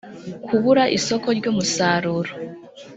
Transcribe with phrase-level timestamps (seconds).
[0.45, 2.31] kubura isoko ry umusaruro